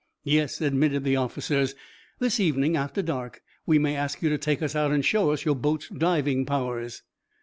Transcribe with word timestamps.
"Yes," 0.23 0.61
admitted 0.61 1.03
the 1.03 1.15
officers. 1.15 1.75
"This 2.17 2.39
evening, 2.39 2.75
after 2.75 3.03
dark, 3.03 3.43
we 3.67 3.77
may 3.77 3.95
ask 3.95 4.23
you 4.23 4.29
to 4.31 4.37
take 4.39 4.63
us 4.63 4.75
out 4.75 4.89
and 4.89 5.05
show 5.05 5.29
us 5.29 5.45
your 5.45 5.53
boat's 5.55 5.89
diving 5.89 6.43
powers." 6.43 7.03